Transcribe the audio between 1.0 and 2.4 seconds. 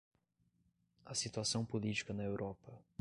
A Situação Política na